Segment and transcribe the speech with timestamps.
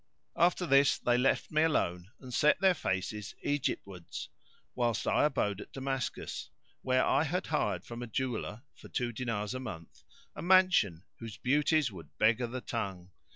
[0.35, 4.29] After this they left me alone and set their faces Egyptwards;
[4.73, 6.49] whilst I abode at Damascus,
[6.81, 10.03] where I had hired from a jeweller, for two dinars a month,
[10.35, 13.11] a mansion[FN#585] whose beauties would beggar the tongue.